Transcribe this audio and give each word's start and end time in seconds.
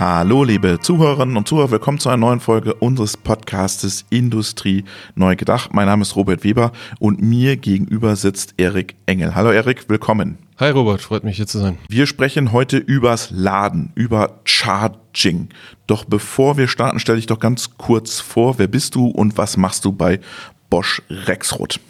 Hallo, 0.00 0.44
liebe 0.44 0.78
Zuhörerinnen 0.78 1.36
und 1.36 1.48
Zuhörer, 1.48 1.72
willkommen 1.72 1.98
zu 1.98 2.08
einer 2.08 2.18
neuen 2.18 2.38
Folge 2.38 2.72
unseres 2.72 3.16
Podcastes 3.16 4.04
Industrie 4.10 4.84
neu 5.16 5.34
gedacht. 5.34 5.74
Mein 5.74 5.86
Name 5.86 6.02
ist 6.02 6.14
Robert 6.14 6.44
Weber 6.44 6.70
und 7.00 7.20
mir 7.20 7.56
gegenüber 7.56 8.14
sitzt 8.14 8.54
Erik 8.58 8.94
Engel. 9.06 9.34
Hallo 9.34 9.50
Erik, 9.50 9.88
willkommen. 9.88 10.38
Hi 10.58 10.70
Robert, 10.70 11.00
freut 11.00 11.24
mich 11.24 11.38
hier 11.38 11.48
zu 11.48 11.58
sein. 11.58 11.78
Wir 11.88 12.06
sprechen 12.06 12.52
heute 12.52 12.76
übers 12.76 13.32
Laden, 13.32 13.90
über 13.96 14.38
Charging. 14.44 15.48
Doch 15.88 16.04
bevor 16.04 16.56
wir 16.56 16.68
starten, 16.68 17.00
stell 17.00 17.16
dich 17.16 17.26
doch 17.26 17.40
ganz 17.40 17.76
kurz 17.76 18.20
vor, 18.20 18.60
wer 18.60 18.68
bist 18.68 18.94
du 18.94 19.08
und 19.08 19.36
was 19.36 19.56
machst 19.56 19.84
du 19.84 19.90
bei 19.90 20.20
Bosch 20.70 21.02
Rexroth? 21.10 21.80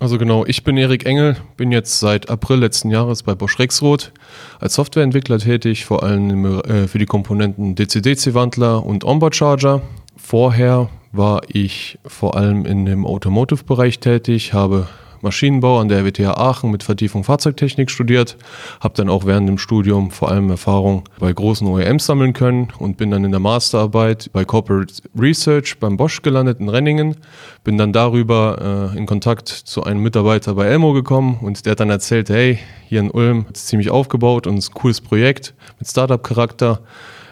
Also 0.00 0.16
genau, 0.16 0.44
ich 0.46 0.62
bin 0.62 0.76
Erik 0.76 1.06
Engel, 1.06 1.36
bin 1.56 1.72
jetzt 1.72 1.98
seit 1.98 2.30
April 2.30 2.58
letzten 2.58 2.90
Jahres 2.90 3.24
bei 3.24 3.34
Bosch 3.34 3.58
Rexroth 3.58 4.12
als 4.60 4.74
Softwareentwickler 4.74 5.40
tätig, 5.40 5.86
vor 5.86 6.04
allem 6.04 6.60
äh, 6.60 6.86
für 6.86 6.98
die 6.98 7.06
Komponenten 7.06 7.74
DC-DC-Wandler 7.74 8.86
und 8.86 9.04
Onboard-Charger. 9.04 9.82
Vorher 10.16 10.88
war 11.10 11.40
ich 11.48 11.98
vor 12.06 12.36
allem 12.36 12.64
in 12.64 12.84
dem 12.84 13.04
Automotive-Bereich 13.04 13.98
tätig, 13.98 14.52
habe 14.52 14.86
Maschinenbau 15.22 15.80
an 15.80 15.88
der 15.88 16.00
RWTH 16.00 16.36
Aachen 16.36 16.70
mit 16.70 16.82
Vertiefung 16.82 17.24
Fahrzeugtechnik 17.24 17.90
studiert, 17.90 18.36
habe 18.80 18.94
dann 18.94 19.08
auch 19.08 19.26
während 19.26 19.48
dem 19.48 19.58
Studium 19.58 20.10
vor 20.10 20.30
allem 20.30 20.50
Erfahrung 20.50 21.04
bei 21.18 21.32
großen 21.32 21.66
OEMs 21.66 22.06
sammeln 22.06 22.32
können 22.32 22.68
und 22.78 22.96
bin 22.96 23.10
dann 23.10 23.24
in 23.24 23.30
der 23.30 23.40
Masterarbeit 23.40 24.30
bei 24.32 24.44
Corporate 24.44 24.94
Research 25.18 25.78
beim 25.78 25.96
Bosch 25.96 26.22
gelandet 26.22 26.60
in 26.60 26.68
Renningen, 26.68 27.16
bin 27.64 27.78
dann 27.78 27.92
darüber 27.92 28.92
äh, 28.94 28.98
in 28.98 29.06
Kontakt 29.06 29.48
zu 29.48 29.84
einem 29.84 30.02
Mitarbeiter 30.02 30.54
bei 30.54 30.66
Elmo 30.66 30.92
gekommen 30.92 31.38
und 31.40 31.64
der 31.66 31.72
hat 31.72 31.80
dann 31.80 31.90
erzählt, 31.90 32.30
hey, 32.30 32.58
hier 32.88 33.00
in 33.00 33.10
Ulm 33.10 33.46
ist 33.52 33.68
ziemlich 33.68 33.90
aufgebaut 33.90 34.46
und 34.46 34.58
ist 34.58 34.70
ein 34.70 34.74
cooles 34.74 35.00
Projekt 35.00 35.54
mit 35.78 35.88
Startup-Charakter 35.88 36.80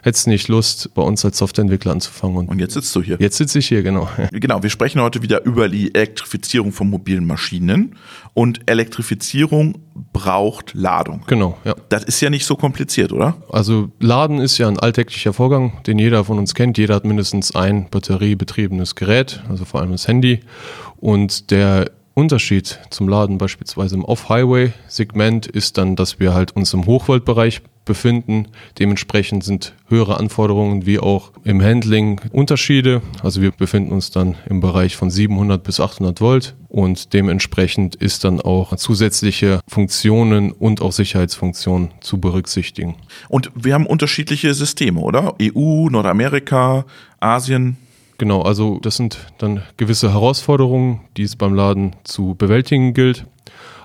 hättest 0.07 0.29
nicht 0.29 0.47
Lust, 0.49 0.95
bei 0.95 1.03
uns 1.03 1.25
als 1.25 1.37
Softwareentwickler 1.39 1.93
anzufangen. 1.93 2.37
Und, 2.37 2.49
und 2.49 2.61
jetzt 2.61 2.75
sitzt 2.75 2.95
du 2.95 3.03
hier. 3.03 3.17
Jetzt 3.21 3.37
sitze 3.37 3.59
ich 3.59 3.69
hier, 3.69 3.83
genau. 3.83 4.09
Genau, 4.31 4.63
wir 4.63 4.71
sprechen 4.71 5.01
heute 5.01 5.23
wieder 5.23 5.45
über 5.45 5.69
die 5.69 5.95
Elektrifizierung 5.95 6.73
von 6.73 6.89
mobilen 6.89 7.27
Maschinen. 7.27 7.97
Und 8.33 8.61
Elektrifizierung 8.71 9.79
braucht 10.13 10.75
Ladung. 10.75 11.25
Genau, 11.27 11.59
ja. 11.65 11.75
Das 11.89 12.05
ist 12.05 12.21
ja 12.21 12.31
nicht 12.31 12.47
so 12.47 12.55
kompliziert, 12.55 13.13
oder? 13.13 13.37
Also 13.51 13.91
Laden 13.99 14.39
ist 14.39 14.59
ja 14.59 14.69
ein 14.69 14.79
alltäglicher 14.79 15.33
Vorgang, 15.33 15.83
den 15.87 15.99
jeder 15.99 16.25
von 16.25 16.39
uns 16.39 16.55
kennt. 16.55 16.79
Jeder 16.79 16.95
hat 16.95 17.05
mindestens 17.05 17.55
ein 17.57 17.91
batteriebetriebenes 17.91 18.95
Gerät, 18.95 19.43
also 19.49 19.65
vor 19.65 19.81
allem 19.81 19.91
das 19.91 20.07
Handy. 20.07 20.41
Und 20.99 21.51
der 21.51 21.91
Unterschied 22.19 22.81
zum 22.89 23.11
Laden 23.11 23.37
beispielsweise 23.37 23.95
im 23.95 24.03
Off-Highway-Segment 24.03 25.47
ist 25.47 25.77
dann, 25.77 25.97
dass 25.97 26.19
wir 26.19 26.33
halt 26.33 26.57
uns 26.57 26.73
im 26.73 26.87
Hochvoltbereich 26.87 27.61
befinden. 27.85 28.49
Dementsprechend 28.79 29.45
sind 29.45 29.75
höhere 29.87 30.19
Anforderungen 30.19 30.87
wie 30.87 30.99
auch 30.99 31.31
im 31.45 31.63
Handling 31.63 32.19
Unterschiede. 32.33 33.03
Also 33.23 33.43
wir 33.43 33.53
befinden 33.53 33.93
uns 33.93 34.11
dann 34.11 34.35
im 34.49 34.63
Bereich 34.63 34.97
von 34.97 35.11
700 35.11 35.63
bis 35.63 35.79
800 35.79 36.23
Volt 36.23 36.57
und 36.69 37.13
dementsprechend 37.13 37.97
ist 37.97 38.25
dann 38.25 38.41
auch 38.41 38.75
zusätzliche 38.77 39.61
Funktionen 39.69 40.53
und 40.53 40.81
auch 40.81 40.93
Sicherheitsfunktionen 40.93 41.91
zu 42.01 42.19
berücksichtigen. 42.19 42.97
Und 43.29 43.51
wir 43.55 43.75
haben 43.75 43.87
unterschiedliche 43.87 44.55
Systeme, 44.55 45.01
oder? 45.01 45.35
EU, 45.41 45.91
Nordamerika, 45.91 46.87
Asien. 47.21 47.77
Genau, 48.19 48.43
also 48.43 48.79
das 48.81 48.97
sind 48.97 49.19
dann 49.39 49.63
gewisse 49.77 50.13
Herausforderungen, 50.13 51.01
die 51.17 51.23
es 51.23 51.37
beim 51.37 51.55
Laden 51.55 51.97
zu 52.05 52.35
bewältigen 52.35 52.95
gilt. 52.95 53.27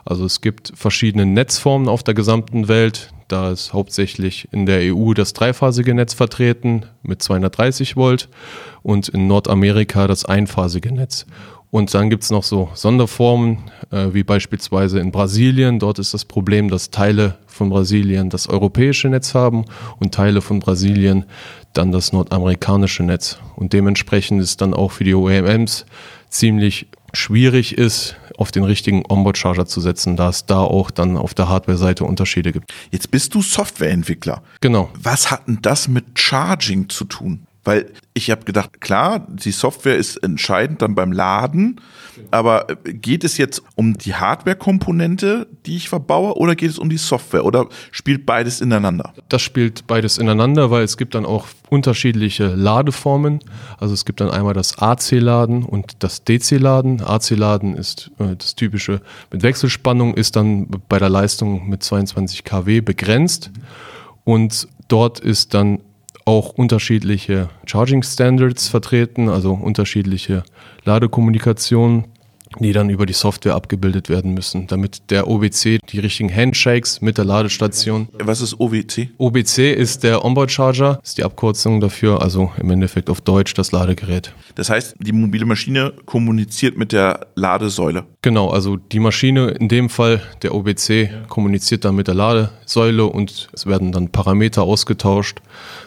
Also 0.05 0.25
es 0.25 0.41
gibt 0.41 0.71
verschiedene 0.75 1.25
Netzformen 1.25 1.87
auf 1.87 2.03
der 2.03 2.13
gesamten 2.13 2.67
Welt. 2.67 3.11
Da 3.27 3.51
ist 3.51 3.73
hauptsächlich 3.73 4.47
in 4.51 4.65
der 4.65 4.93
EU 4.93 5.13
das 5.13 5.33
dreiphasige 5.33 5.93
Netz 5.93 6.13
vertreten 6.13 6.85
mit 7.03 7.21
230 7.21 7.95
Volt 7.95 8.29
und 8.83 9.09
in 9.09 9.27
Nordamerika 9.27 10.07
das 10.07 10.25
einphasige 10.25 10.93
Netz. 10.93 11.25
Und 11.69 11.93
dann 11.93 12.09
gibt 12.09 12.23
es 12.23 12.31
noch 12.31 12.43
so 12.43 12.69
Sonderformen, 12.73 13.59
äh, 13.91 14.07
wie 14.11 14.23
beispielsweise 14.23 14.99
in 14.99 15.13
Brasilien. 15.13 15.79
Dort 15.79 15.99
ist 15.99 16.13
das 16.13 16.25
Problem, 16.25 16.69
dass 16.69 16.91
Teile 16.91 17.37
von 17.47 17.69
Brasilien 17.69 18.29
das 18.29 18.49
europäische 18.49 19.07
Netz 19.07 19.33
haben 19.33 19.63
und 19.97 20.13
Teile 20.13 20.41
von 20.41 20.59
Brasilien 20.59 21.25
dann 21.73 21.91
das 21.91 22.13
nordamerikanische 22.13 23.03
Netz. 23.03 23.39
Und 23.55 23.73
dementsprechend 23.73 24.41
ist 24.41 24.61
dann 24.61 24.73
auch 24.73 24.91
für 24.91 25.03
die 25.03 25.13
OEMs 25.13 25.85
ziemlich 26.29 26.87
schwierig 27.13 27.77
ist, 27.77 28.15
auf 28.37 28.51
den 28.51 28.63
richtigen 28.63 29.03
Onboard-Charger 29.07 29.65
zu 29.65 29.81
setzen, 29.81 30.15
da 30.15 30.29
es 30.29 30.45
da 30.45 30.59
auch 30.59 30.89
dann 30.89 31.17
auf 31.17 31.33
der 31.33 31.47
Hardware-Seite 31.47 32.03
Unterschiede 32.03 32.51
gibt. 32.51 32.73
Jetzt 32.89 33.11
bist 33.11 33.35
du 33.35 33.41
Softwareentwickler. 33.41 34.41
Genau. 34.61 34.89
Was 34.95 35.29
hat 35.29 35.47
denn 35.47 35.59
das 35.61 35.87
mit 35.87 36.17
Charging 36.17 36.89
zu 36.89 37.05
tun? 37.05 37.45
Weil 37.63 37.91
ich 38.13 38.31
habe 38.31 38.43
gedacht, 38.43 38.81
klar, 38.81 39.27
die 39.29 39.51
Software 39.51 39.95
ist 39.95 40.17
entscheidend 40.17 40.81
dann 40.81 40.95
beim 40.95 41.11
Laden, 41.11 41.79
aber 42.31 42.65
geht 42.83 43.23
es 43.23 43.37
jetzt 43.37 43.61
um 43.75 43.97
die 43.97 44.15
Hardware-Komponente, 44.15 45.47
die 45.65 45.77
ich 45.77 45.87
verbaue, 45.87 46.35
oder 46.37 46.55
geht 46.55 46.71
es 46.71 46.79
um 46.79 46.89
die 46.89 46.97
Software? 46.97 47.45
Oder 47.45 47.67
spielt 47.91 48.25
beides 48.25 48.61
ineinander? 48.61 49.13
Das 49.29 49.43
spielt 49.43 49.85
beides 49.85 50.17
ineinander, 50.17 50.71
weil 50.71 50.83
es 50.83 50.97
gibt 50.97 51.13
dann 51.13 51.25
auch 51.25 51.45
unterschiedliche 51.69 52.47
Ladeformen. 52.47 53.39
Also 53.77 53.93
es 53.93 54.05
gibt 54.05 54.21
dann 54.21 54.31
einmal 54.31 54.55
das 54.55 54.79
AC-Laden 54.79 55.63
und 55.63 56.03
das 56.03 56.23
DC-Laden. 56.23 57.01
AC-Laden 57.01 57.75
ist 57.75 58.11
äh, 58.17 58.35
das 58.35 58.55
typische 58.55 59.01
mit 59.31 59.43
Wechselspannung, 59.43 60.15
ist 60.15 60.35
dann 60.35 60.67
bei 60.89 60.97
der 60.97 61.09
Leistung 61.09 61.69
mit 61.69 61.83
22 61.83 62.43
kW 62.43 62.81
begrenzt. 62.81 63.51
Und 64.23 64.67
dort 64.87 65.19
ist 65.19 65.53
dann 65.53 65.79
auch 66.31 66.53
unterschiedliche 66.53 67.49
Charging 67.65 68.03
Standards 68.03 68.69
vertreten, 68.69 69.27
also 69.27 69.51
unterschiedliche 69.51 70.43
Ladekommunikation, 70.85 72.05
die 72.59 72.73
dann 72.73 72.89
über 72.89 73.05
die 73.05 73.13
Software 73.13 73.55
abgebildet 73.55 74.09
werden 74.09 74.33
müssen, 74.33 74.67
damit 74.67 75.09
der 75.09 75.27
OBC 75.27 75.79
die 75.89 75.99
richtigen 75.99 76.33
Handshakes 76.33 77.01
mit 77.01 77.17
der 77.17 77.25
Ladestation. 77.25 78.07
Was 78.13 78.41
ist 78.41 78.59
OBC? 78.59 79.09
OBC 79.17 79.73
ist 79.73 80.03
der 80.03 80.23
Onboard 80.23 80.51
Charger, 80.51 80.99
ist 81.03 81.17
die 81.17 81.23
Abkürzung 81.23 81.79
dafür, 81.79 82.21
also 82.21 82.51
im 82.57 82.69
Endeffekt 82.69 83.09
auf 83.09 83.21
Deutsch 83.21 83.53
das 83.53 83.71
Ladegerät. 83.71 84.33
Das 84.55 84.69
heißt, 84.69 84.95
die 84.99 85.11
mobile 85.11 85.45
Maschine 85.45 85.93
kommuniziert 86.05 86.77
mit 86.77 86.91
der 86.91 87.27
Ladesäule. 87.35 88.05
Genau, 88.21 88.49
also 88.49 88.77
die 88.77 88.99
Maschine, 88.99 89.49
in 89.51 89.67
dem 89.67 89.89
Fall 89.89 90.21
der 90.41 90.53
OBC, 90.53 90.89
ja. 90.89 91.07
kommuniziert 91.27 91.85
dann 91.85 91.95
mit 91.95 92.07
der 92.07 92.15
Ladesäule 92.15 93.05
und 93.05 93.49
es 93.53 93.65
werden 93.65 93.91
dann 93.91 94.09
Parameter 94.09 94.63
ausgetauscht, 94.63 95.39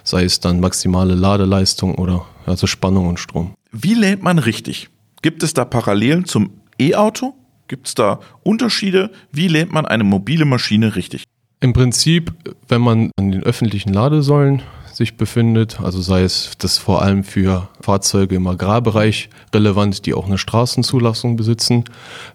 sei 0.02 0.24
es 0.24 0.40
dann 0.40 0.60
maximale 0.60 1.14
Ladeleistung 1.14 1.94
oder 1.96 2.26
also 2.46 2.66
Spannung 2.66 3.08
und 3.08 3.18
Strom. 3.18 3.54
Wie 3.72 3.94
lädt 3.94 4.22
man 4.22 4.38
richtig? 4.38 4.88
Gibt 5.24 5.42
es 5.42 5.54
da 5.54 5.64
Parallelen 5.64 6.26
zum 6.26 6.50
E-Auto? 6.78 7.32
Gibt 7.66 7.86
es 7.86 7.94
da 7.94 8.20
Unterschiede? 8.42 9.10
Wie 9.32 9.48
lädt 9.48 9.72
man 9.72 9.86
eine 9.86 10.04
mobile 10.04 10.44
Maschine 10.44 10.96
richtig? 10.96 11.24
Im 11.60 11.72
Prinzip, 11.72 12.34
wenn 12.68 12.82
man 12.82 13.10
an 13.16 13.32
den 13.32 13.42
öffentlichen 13.42 13.90
Ladesäulen 13.94 14.60
sich 14.92 15.16
befindet, 15.16 15.80
also 15.80 16.02
sei 16.02 16.24
es 16.24 16.50
das 16.58 16.76
vor 16.76 17.00
allem 17.00 17.24
für 17.24 17.70
Fahrzeuge 17.80 18.34
im 18.34 18.46
Agrarbereich 18.46 19.30
relevant, 19.54 20.04
die 20.04 20.12
auch 20.12 20.26
eine 20.26 20.36
Straßenzulassung 20.36 21.36
besitzen, 21.36 21.84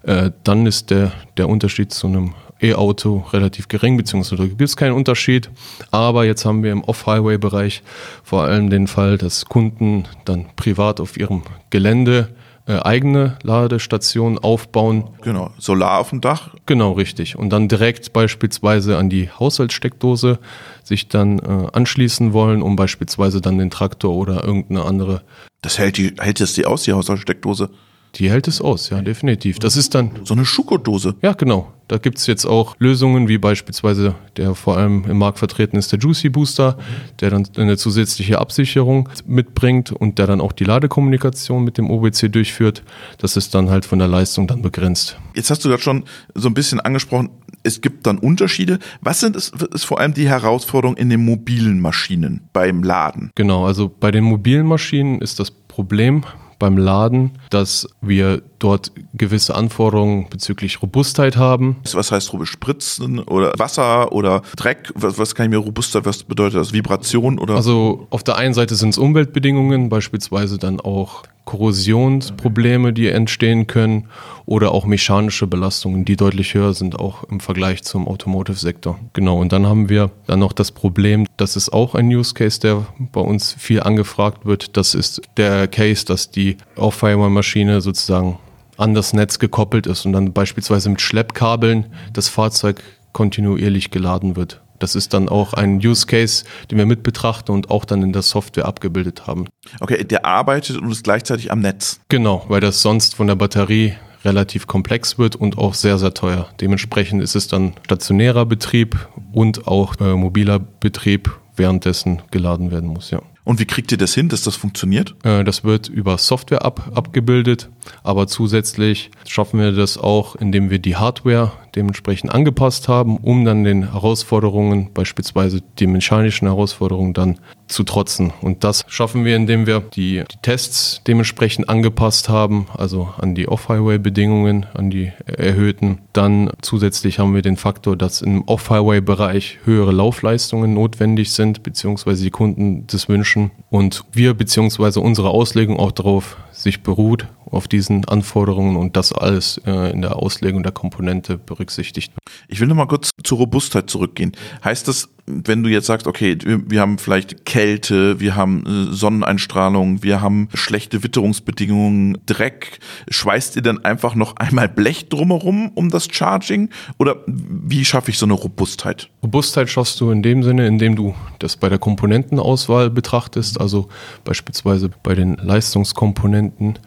äh, 0.01 0.31
dann 0.43 0.65
ist 0.65 0.89
der, 0.89 1.11
der 1.37 1.47
Unterschied 1.47 1.93
zu 1.93 2.07
einem 2.07 2.33
E-Auto 2.59 3.23
relativ 3.31 3.67
gering, 3.67 3.97
beziehungsweise 3.97 4.49
gibt 4.49 4.61
es 4.63 4.75
keinen 4.75 4.93
Unterschied. 4.93 5.51
Aber 5.91 6.25
jetzt 6.25 6.43
haben 6.43 6.63
wir 6.63 6.71
im 6.71 6.83
Off-Highway-Bereich 6.83 7.83
vor 8.23 8.45
allem 8.45 8.71
den 8.71 8.87
Fall, 8.87 9.19
dass 9.19 9.45
Kunden 9.45 10.05
dann 10.25 10.47
privat 10.55 10.99
auf 10.99 11.17
ihrem 11.17 11.43
Gelände 11.69 12.29
eigene 12.73 13.37
Ladestationen 13.43 14.37
aufbauen. 14.37 15.09
Genau, 15.21 15.51
Solar 15.57 15.99
auf 15.99 16.09
dem 16.09 16.21
Dach. 16.21 16.55
Genau, 16.65 16.91
richtig. 16.91 17.37
Und 17.37 17.49
dann 17.49 17.67
direkt 17.67 18.13
beispielsweise 18.13 18.97
an 18.97 19.09
die 19.09 19.29
Haushaltssteckdose 19.31 20.39
sich 20.83 21.07
dann 21.07 21.39
äh, 21.39 21.67
anschließen 21.73 22.33
wollen, 22.33 22.61
um 22.61 22.75
beispielsweise 22.75 23.41
dann 23.41 23.57
den 23.57 23.69
Traktor 23.69 24.13
oder 24.13 24.43
irgendeine 24.43 24.85
andere. 24.85 25.21
Das 25.61 25.77
hält 25.77 25.97
die, 25.97 26.13
hält 26.19 26.39
das 26.39 26.53
die 26.53 26.65
aus, 26.65 26.83
die 26.83 26.93
Haushaltssteckdose? 26.93 27.69
Die 28.15 28.29
hält 28.29 28.47
es 28.47 28.61
aus, 28.61 28.89
ja, 28.89 29.01
definitiv. 29.01 29.59
Das 29.59 29.77
ist 29.77 29.95
dann. 29.95 30.11
So 30.23 30.33
eine 30.33 30.45
Schukodose. 30.45 31.15
Ja, 31.21 31.33
genau. 31.33 31.71
Da 31.87 31.97
gibt 31.97 32.19
es 32.19 32.27
jetzt 32.27 32.45
auch 32.45 32.75
Lösungen, 32.77 33.27
wie 33.27 33.39
beispielsweise 33.39 34.13
der 34.37 34.53
vor 34.53 34.77
allem 34.77 35.05
im 35.09 35.17
Markt 35.17 35.39
vertreten 35.39 35.75
ist, 35.75 35.91
der 35.91 35.97
Juicy 35.97 36.29
Booster, 36.29 36.77
der 37.19 37.31
dann 37.31 37.47
eine 37.57 37.77
zusätzliche 37.77 38.37
Absicherung 38.37 39.09
mitbringt 39.25 39.91
und 39.91 40.19
der 40.19 40.27
dann 40.27 40.39
auch 40.39 40.51
die 40.51 40.65
Ladekommunikation 40.65 41.63
mit 41.63 41.79
dem 41.79 41.89
OBC 41.89 42.31
durchführt. 42.31 42.83
Das 43.17 43.35
ist 43.37 43.55
dann 43.55 43.71
halt 43.71 43.85
von 43.85 43.97
der 43.97 44.07
Leistung 44.07 44.47
dann 44.47 44.61
begrenzt. 44.61 45.17
Jetzt 45.33 45.49
hast 45.49 45.65
du 45.65 45.69
gerade 45.69 45.81
schon 45.81 46.03
so 46.35 46.47
ein 46.47 46.53
bisschen 46.53 46.79
angesprochen, 46.79 47.31
es 47.63 47.81
gibt 47.81 48.05
dann 48.05 48.19
Unterschiede. 48.19 48.77
Was 49.01 49.19
sind 49.19 49.35
es 49.35 49.49
ist 49.49 49.85
vor 49.85 49.99
allem 49.99 50.13
die 50.13 50.29
Herausforderung 50.29 50.95
in 50.95 51.09
den 51.09 51.25
mobilen 51.25 51.79
Maschinen 51.79 52.41
beim 52.53 52.83
Laden? 52.83 53.31
Genau, 53.33 53.65
also 53.65 53.89
bei 53.89 54.11
den 54.11 54.25
mobilen 54.25 54.67
Maschinen 54.67 55.21
ist 55.21 55.39
das 55.39 55.49
Problem 55.51 56.23
beim 56.59 56.77
Laden, 56.77 57.31
dass 57.49 57.87
wir 58.01 58.41
dort 58.59 58.91
gewisse 59.13 59.55
Anforderungen 59.55 60.29
bezüglich 60.29 60.81
Robustheit 60.81 61.37
haben. 61.37 61.77
Was 61.93 62.11
heißt 62.11 62.33
Spritzen 62.43 63.19
oder 63.19 63.53
Wasser 63.57 64.11
oder 64.11 64.41
Dreck? 64.57 64.91
Was, 64.95 65.17
was 65.17 65.33
kann 65.33 65.45
ich 65.45 65.49
mir 65.49 65.57
Robustheit, 65.57 66.05
was 66.05 66.23
bedeutet 66.23 66.59
das? 66.59 66.73
Vibration 66.73 67.39
oder? 67.39 67.55
Also 67.55 68.07
auf 68.09 68.23
der 68.23 68.35
einen 68.35 68.53
Seite 68.53 68.75
sind 68.75 68.89
es 68.89 68.97
Umweltbedingungen, 68.97 69.89
beispielsweise 69.89 70.57
dann 70.57 70.79
auch 70.79 71.23
Korrosionsprobleme, 71.49 72.93
die 72.93 73.07
entstehen 73.07 73.65
können 73.65 74.05
oder 74.45 74.71
auch 74.71 74.85
mechanische 74.85 75.47
Belastungen, 75.47 76.05
die 76.05 76.15
deutlich 76.15 76.53
höher 76.53 76.75
sind, 76.75 76.99
auch 76.99 77.23
im 77.23 77.39
Vergleich 77.39 77.81
zum 77.81 78.07
Automotive-Sektor. 78.07 78.99
Genau, 79.13 79.39
und 79.39 79.51
dann 79.51 79.65
haben 79.65 79.89
wir 79.89 80.11
dann 80.27 80.37
noch 80.37 80.53
das 80.53 80.71
Problem, 80.71 81.25
das 81.37 81.55
ist 81.55 81.73
auch 81.73 81.95
ein 81.95 82.05
Use 82.05 82.35
Case, 82.35 82.59
der 82.59 82.85
bei 83.11 83.21
uns 83.21 83.55
viel 83.57 83.81
angefragt 83.81 84.45
wird. 84.45 84.77
Das 84.77 84.93
ist 84.93 85.23
der 85.37 85.67
Case, 85.67 86.05
dass 86.05 86.29
die 86.29 86.57
Off-Firewall-Maschine 86.75 87.81
sozusagen 87.81 88.37
an 88.77 88.93
das 88.93 89.13
Netz 89.13 89.39
gekoppelt 89.39 89.87
ist 89.87 90.05
und 90.05 90.13
dann 90.13 90.33
beispielsweise 90.33 90.89
mit 90.89 91.01
Schleppkabeln 91.01 91.87
das 92.13 92.29
Fahrzeug 92.29 92.83
kontinuierlich 93.11 93.89
geladen 93.89 94.35
wird. 94.35 94.61
Das 94.79 94.95
ist 94.95 95.13
dann 95.13 95.29
auch 95.29 95.53
ein 95.53 95.77
Use 95.77 96.07
Case, 96.07 96.45
den 96.71 96.77
wir 96.77 96.85
mit 96.85 97.03
betrachten 97.03 97.51
und 97.51 97.69
auch 97.69 97.85
dann 97.85 98.01
in 98.01 98.13
der 98.13 98.21
Software 98.21 98.65
abgebildet 98.65 99.27
haben. 99.27 99.45
Okay, 99.79 100.03
der 100.03 100.25
arbeitet 100.25 100.77
und 100.77 100.91
ist 100.91 101.03
gleichzeitig 101.03 101.51
am 101.51 101.59
Netz. 101.59 101.99
Genau, 102.09 102.45
weil 102.47 102.61
das 102.61 102.81
sonst 102.81 103.15
von 103.15 103.27
der 103.27 103.35
Batterie 103.35 103.93
relativ 104.25 104.67
komplex 104.67 105.17
wird 105.17 105.35
und 105.35 105.57
auch 105.57 105.73
sehr, 105.73 105.97
sehr 105.97 106.13
teuer. 106.13 106.49
Dementsprechend 106.59 107.21
ist 107.21 107.35
es 107.35 107.47
dann 107.47 107.73
stationärer 107.85 108.45
Betrieb 108.45 109.07
und 109.31 109.67
auch 109.67 109.99
äh, 109.99 110.13
mobiler 110.15 110.59
Betrieb, 110.59 111.31
währenddessen 111.55 112.21
geladen 112.31 112.71
werden 112.71 112.89
muss, 112.89 113.11
ja. 113.11 113.21
Und 113.43 113.59
wie 113.59 113.65
kriegt 113.65 113.91
ihr 113.91 113.97
das 113.97 114.13
hin, 114.13 114.29
dass 114.29 114.43
das 114.43 114.55
funktioniert? 114.55 115.15
Äh, 115.23 115.43
das 115.43 115.63
wird 115.63 115.87
über 115.89 116.17
Software 116.17 116.63
ab, 116.63 116.91
abgebildet, 116.93 117.69
aber 118.03 118.27
zusätzlich 118.27 119.11
schaffen 119.27 119.59
wir 119.59 119.71
das 119.71 119.97
auch, 119.97 120.35
indem 120.35 120.69
wir 120.69 120.79
die 120.79 120.95
Hardware 120.95 121.51
dementsprechend 121.79 122.31
angepasst 122.31 122.89
haben, 122.89 123.17
um 123.17 123.45
dann 123.45 123.63
den 123.63 123.93
Herausforderungen, 123.93 124.89
beispielsweise 124.93 125.61
die 125.79 125.87
mechanischen 125.87 126.47
Herausforderungen, 126.47 127.13
dann 127.13 127.39
zu 127.67 127.83
trotzen. 127.83 128.33
Und 128.41 128.63
das 128.63 128.83
schaffen 128.87 129.23
wir, 129.23 129.35
indem 129.35 129.65
wir 129.65 129.79
die, 129.79 130.23
die 130.29 130.37
Tests 130.41 131.01
dementsprechend 131.07 131.69
angepasst 131.69 132.27
haben, 132.27 132.67
also 132.75 133.09
an 133.17 133.35
die 133.35 133.47
Off-Highway-Bedingungen, 133.47 134.65
an 134.73 134.89
die 134.89 135.13
erhöhten. 135.25 135.99
Dann 136.11 136.51
zusätzlich 136.61 137.19
haben 137.19 137.33
wir 137.33 137.41
den 137.41 137.57
Faktor, 137.57 137.95
dass 137.95 138.21
im 138.21 138.43
Off-Highway-Bereich 138.43 139.59
höhere 139.63 139.91
Laufleistungen 139.91 140.73
notwendig 140.73 141.31
sind, 141.31 141.63
beziehungsweise 141.63 142.23
die 142.23 142.31
Kunden 142.31 142.85
das 142.87 143.07
wünschen. 143.07 143.51
Und 143.69 144.03
wir 144.11 144.33
beziehungsweise 144.33 144.99
unsere 144.99 145.29
Auslegung 145.29 145.79
auch 145.79 145.91
darauf 145.91 146.37
sich 146.59 146.83
beruht, 146.83 147.27
auf 147.49 147.67
diesen 147.67 148.05
Anforderungen 148.05 148.75
und 148.75 148.95
das 148.95 149.13
alles 149.13 149.59
äh, 149.65 149.91
in 149.91 150.01
der 150.01 150.17
Auslegung 150.17 150.61
der 150.63 150.71
Komponente 150.71 151.37
berücksichtigt. 151.37 152.13
Ich 152.47 152.59
will 152.59 152.67
nochmal 152.67 152.87
kurz 152.87 153.11
zur 153.23 153.37
Robustheit 153.39 153.89
zurückgehen. 153.89 154.33
Heißt 154.63 154.87
das, 154.87 155.09
wenn 155.29 155.63
du 155.63 155.69
jetzt 155.69 155.85
sagst, 155.85 156.07
okay, 156.07 156.37
wir, 156.43 156.81
haben 156.81 156.97
vielleicht 156.97 157.45
Kälte, 157.45 158.19
wir 158.19 158.35
haben 158.35 158.63
äh, 158.65 158.93
Sonneneinstrahlung, 158.93 160.03
wir 160.03 160.21
haben 160.21 160.49
schlechte 160.53 161.03
Witterungsbedingungen, 161.03 162.17
Dreck, 162.25 162.79
schweißt 163.09 163.55
ihr 163.55 163.61
dann 163.61 163.85
einfach 163.85 164.15
noch 164.15 164.35
einmal 164.37 164.67
Blech 164.67 165.09
drumherum 165.09 165.71
um 165.75 165.89
das 165.89 166.07
Charging 166.11 166.69
oder 166.97 167.17
wie 167.27 167.85
schaffe 167.85 168.11
ich 168.11 168.17
so 168.17 168.25
eine 168.25 168.33
Robustheit? 168.33 169.09
Robustheit 169.21 169.69
schaffst 169.69 169.99
du 170.01 170.11
in 170.11 170.23
dem 170.23 170.43
Sinne, 170.43 170.67
indem 170.67 170.95
du 170.95 171.13
das 171.39 171.57
bei 171.57 171.69
der 171.69 171.79
Komponentenauswahl 171.79 172.89
betrachtest, 172.89 173.61
also 173.61 173.89
beispielsweise 174.23 174.89
bei 175.03 175.15
den 175.15 175.35
Leistungskomponenten 175.35 176.79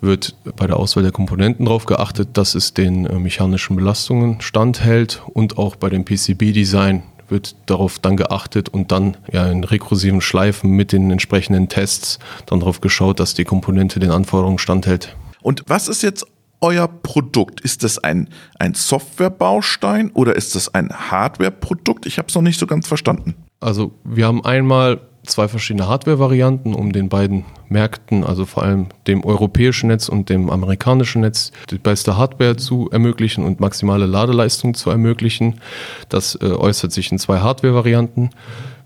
wird 0.00 0.34
bei 0.56 0.66
der 0.66 0.78
Auswahl 0.78 1.02
der 1.02 1.12
Komponenten 1.12 1.66
darauf 1.66 1.86
geachtet, 1.86 2.30
dass 2.34 2.54
es 2.54 2.74
den 2.74 3.06
äh, 3.06 3.18
mechanischen 3.18 3.76
Belastungen 3.76 4.40
standhält 4.40 5.22
und 5.34 5.58
auch 5.58 5.76
bei 5.76 5.90
dem 5.90 6.04
PCB-Design 6.04 7.02
wird 7.30 7.56
darauf 7.66 7.98
dann 7.98 8.16
geachtet 8.16 8.68
und 8.68 8.92
dann 8.92 9.16
ja 9.32 9.46
in 9.50 9.64
rekursiven 9.64 10.20
Schleifen 10.20 10.70
mit 10.70 10.92
den 10.92 11.10
entsprechenden 11.10 11.68
Tests 11.68 12.18
dann 12.46 12.60
darauf 12.60 12.80
geschaut, 12.80 13.20
dass 13.20 13.34
die 13.34 13.44
Komponente 13.44 14.00
den 14.00 14.10
Anforderungen 14.10 14.58
standhält. 14.58 15.16
Und 15.42 15.64
was 15.66 15.88
ist 15.88 16.02
jetzt 16.02 16.26
euer 16.60 16.88
Produkt? 16.88 17.60
Ist 17.60 17.84
das 17.84 17.98
ein, 17.98 18.28
ein 18.58 18.74
Softwarebaustein 18.74 20.10
oder 20.12 20.36
ist 20.36 20.54
das 20.54 20.74
ein 20.74 20.90
Hardwareprodukt? 20.90 22.06
Ich 22.06 22.18
habe 22.18 22.28
es 22.28 22.34
noch 22.34 22.42
nicht 22.42 22.58
so 22.58 22.66
ganz 22.66 22.86
verstanden. 22.86 23.34
Also 23.60 23.92
wir 24.04 24.26
haben 24.26 24.44
einmal 24.44 25.00
zwei 25.30 25.48
verschiedene 25.48 25.88
Hardware-Varianten, 25.88 26.74
um 26.74 26.92
den 26.92 27.08
beiden 27.08 27.44
Märkten, 27.68 28.24
also 28.24 28.44
vor 28.44 28.62
allem 28.62 28.88
dem 29.06 29.24
europäischen 29.24 29.88
Netz 29.88 30.08
und 30.08 30.28
dem 30.28 30.50
amerikanischen 30.50 31.22
Netz, 31.22 31.52
die 31.70 31.78
beste 31.78 32.16
Hardware 32.16 32.56
zu 32.56 32.90
ermöglichen 32.90 33.44
und 33.44 33.60
maximale 33.60 34.06
Ladeleistung 34.06 34.74
zu 34.74 34.90
ermöglichen. 34.90 35.60
Das 36.08 36.34
äh, 36.34 36.46
äußert 36.46 36.92
sich 36.92 37.10
in 37.12 37.18
zwei 37.18 37.38
Hardware-Varianten. 37.38 38.30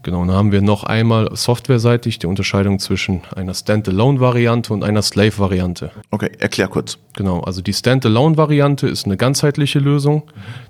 Genau, 0.05 0.23
dann 0.26 0.37
haben 0.37 0.52
wir 0.52 0.61
noch 0.61 0.85
einmal 0.85 1.35
softwareseitig 1.35 2.19
die 2.19 2.26
Unterscheidung 2.26 2.79
zwischen 2.79 3.23
einer 3.35 3.55
Standalone-Variante 3.55 4.70
und 4.75 4.85
einer 4.85 5.00
Slave-Variante. 5.00 5.93
Okay, 6.11 6.31
erklär 6.38 6.69
kurz. 6.69 6.99
Genau, 7.14 7.41
also 7.41 7.62
die 7.62 7.73
Standalone-Variante 7.73 8.87
ist 8.87 9.06
eine 9.06 9.17
ganzheitliche 9.17 9.79
Lösung. 9.79 10.25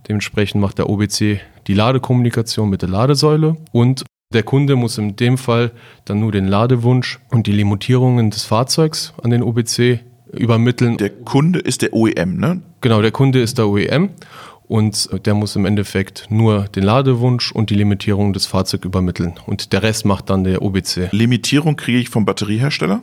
Dementsprechend 0.08 0.60
macht 0.60 0.78
der 0.78 0.88
OBC 0.88 1.40
die 1.66 1.74
Ladekommunikation 1.74 2.70
mit 2.70 2.82
der 2.82 2.90
Ladesäule 2.90 3.56
und 3.72 4.04
der 4.34 4.42
Kunde 4.42 4.76
muss 4.76 4.98
in 4.98 5.16
dem 5.16 5.38
Fall 5.38 5.70
dann 6.04 6.20
nur 6.20 6.32
den 6.32 6.46
Ladewunsch 6.46 7.20
und 7.30 7.46
die 7.46 7.52
Limitierungen 7.52 8.30
des 8.30 8.44
Fahrzeugs 8.44 9.14
an 9.22 9.30
den 9.30 9.42
OBC 9.42 10.00
übermitteln. 10.32 10.96
Der 10.96 11.10
Kunde 11.10 11.60
ist 11.60 11.82
der 11.82 11.94
OEM, 11.94 12.36
ne? 12.36 12.60
Genau, 12.80 13.00
der 13.00 13.12
Kunde 13.12 13.40
ist 13.40 13.58
der 13.58 13.68
OEM 13.68 14.10
und 14.66 15.08
der 15.26 15.34
muss 15.34 15.56
im 15.56 15.64
Endeffekt 15.64 16.26
nur 16.30 16.64
den 16.64 16.82
Ladewunsch 16.82 17.52
und 17.52 17.70
die 17.70 17.74
Limitierung 17.74 18.32
des 18.32 18.46
Fahrzeugs 18.46 18.84
übermitteln. 18.84 19.34
Und 19.46 19.72
der 19.72 19.82
Rest 19.82 20.04
macht 20.04 20.30
dann 20.30 20.44
der 20.44 20.62
OBC. 20.62 21.10
Limitierung 21.12 21.76
kriege 21.76 21.98
ich 21.98 22.08
vom 22.08 22.24
Batteriehersteller? 22.24 23.02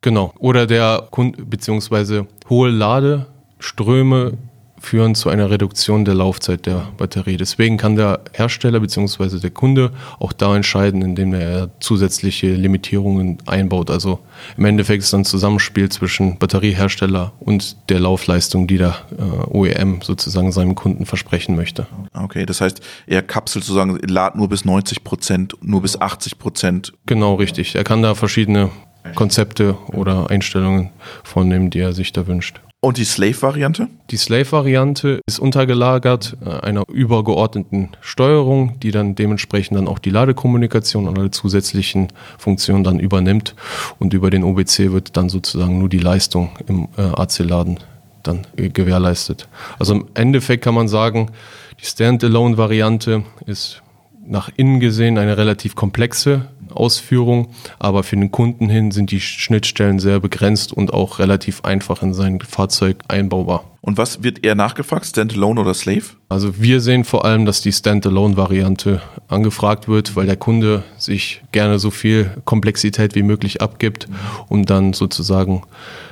Genau. 0.00 0.32
Oder 0.38 0.66
der 0.66 1.08
Kunde, 1.10 1.44
beziehungsweise 1.44 2.26
hohe 2.48 2.70
Ladeströme 2.70 4.38
führen 4.80 5.14
zu 5.14 5.28
einer 5.28 5.50
Reduktion 5.50 6.04
der 6.04 6.14
Laufzeit 6.14 6.66
der 6.66 6.88
Batterie. 6.96 7.36
Deswegen 7.36 7.76
kann 7.76 7.96
der 7.96 8.20
Hersteller 8.32 8.80
bzw. 8.80 9.38
der 9.38 9.50
Kunde 9.50 9.92
auch 10.18 10.32
da 10.32 10.56
entscheiden, 10.56 11.02
indem 11.02 11.34
er 11.34 11.70
zusätzliche 11.80 12.54
Limitierungen 12.54 13.38
einbaut. 13.46 13.90
Also 13.90 14.20
im 14.56 14.64
Endeffekt 14.64 15.02
ist 15.02 15.12
dann 15.12 15.20
ein 15.20 15.24
Zusammenspiel 15.24 15.88
zwischen 15.90 16.38
Batteriehersteller 16.38 17.32
und 17.40 17.76
der 17.90 18.00
Laufleistung, 18.00 18.66
die 18.66 18.78
der 18.78 18.96
äh, 19.18 19.56
OEM 19.56 20.00
sozusagen 20.02 20.50
seinem 20.52 20.74
Kunden 20.74 21.06
versprechen 21.06 21.56
möchte. 21.56 21.86
Okay, 22.14 22.46
das 22.46 22.60
heißt, 22.60 22.80
er 23.06 23.22
kapselt 23.22 23.64
sozusagen, 23.64 23.98
lad 24.08 24.36
nur 24.36 24.48
bis 24.48 24.64
90 24.64 25.04
Prozent, 25.04 25.54
nur 25.60 25.82
bis 25.82 26.00
80 26.00 26.38
Prozent. 26.38 26.92
Genau, 27.06 27.34
richtig. 27.34 27.74
Er 27.74 27.84
kann 27.84 28.02
da 28.02 28.14
verschiedene 28.14 28.70
Konzepte 29.14 29.76
oder 29.92 30.30
Einstellungen 30.30 30.90
vornehmen, 31.24 31.70
die 31.70 31.80
er 31.80 31.92
sich 31.92 32.12
da 32.12 32.26
wünscht. 32.26 32.60
Und 32.82 32.96
die 32.96 33.04
Slave-Variante? 33.04 33.88
Die 34.10 34.16
Slave-Variante 34.16 35.20
ist 35.26 35.38
untergelagert 35.38 36.38
äh, 36.42 36.48
einer 36.48 36.84
übergeordneten 36.88 37.90
Steuerung, 38.00 38.80
die 38.80 38.90
dann 38.90 39.14
dementsprechend 39.14 39.76
dann 39.76 39.86
auch 39.86 39.98
die 39.98 40.08
Ladekommunikation 40.08 41.06
und 41.06 41.18
alle 41.18 41.30
zusätzlichen 41.30 42.08
Funktionen 42.38 42.82
dann 42.82 42.98
übernimmt. 42.98 43.54
Und 43.98 44.14
über 44.14 44.30
den 44.30 44.44
OBC 44.44 44.92
wird 44.92 45.18
dann 45.18 45.28
sozusagen 45.28 45.78
nur 45.78 45.90
die 45.90 45.98
Leistung 45.98 46.52
im 46.68 46.88
äh, 46.96 47.02
AC-Laden 47.02 47.80
dann 48.22 48.46
gewährleistet. 48.56 49.46
Also 49.78 49.94
im 49.94 50.06
Endeffekt 50.14 50.64
kann 50.64 50.74
man 50.74 50.88
sagen, 50.88 51.30
die 51.80 51.86
Standalone-Variante 51.86 53.24
ist 53.44 53.82
nach 54.30 54.48
innen 54.56 54.80
gesehen 54.80 55.18
eine 55.18 55.36
relativ 55.36 55.74
komplexe 55.74 56.46
Ausführung, 56.72 57.48
aber 57.78 58.04
für 58.04 58.16
den 58.16 58.30
Kunden 58.30 58.68
hin 58.68 58.92
sind 58.92 59.10
die 59.10 59.20
Schnittstellen 59.20 59.98
sehr 59.98 60.20
begrenzt 60.20 60.72
und 60.72 60.92
auch 60.94 61.18
relativ 61.18 61.64
einfach 61.64 62.02
in 62.02 62.14
sein 62.14 62.40
Fahrzeug 62.40 62.98
einbaubar. 63.08 63.64
Und 63.82 63.98
was 63.98 64.22
wird 64.22 64.44
eher 64.44 64.54
nachgefragt, 64.54 65.06
Standalone 65.06 65.60
oder 65.60 65.74
Slave? 65.74 66.04
Also 66.28 66.60
wir 66.60 66.80
sehen 66.80 67.04
vor 67.04 67.24
allem, 67.24 67.44
dass 67.44 67.60
die 67.60 67.72
Standalone-Variante 67.72 69.00
angefragt 69.26 69.88
wird, 69.88 70.14
weil 70.16 70.26
der 70.26 70.36
Kunde 70.36 70.84
sich 70.96 71.42
gerne 71.50 71.78
so 71.78 71.90
viel 71.90 72.30
Komplexität 72.44 73.14
wie 73.14 73.22
möglich 73.22 73.62
abgibt, 73.62 74.06
um 74.48 74.66
dann 74.66 74.92
sozusagen 74.92 75.62